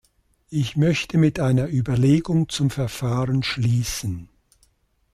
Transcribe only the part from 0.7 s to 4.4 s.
möchte mit einer Überlegung zum Verfahren schließen.